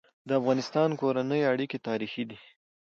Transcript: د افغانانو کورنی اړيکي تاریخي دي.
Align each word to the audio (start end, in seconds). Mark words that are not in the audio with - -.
د 0.27 0.29
افغانانو 0.39 0.99
کورنی 1.01 1.41
اړيکي 1.51 1.77
تاریخي 1.87 2.23
دي. 2.29 2.37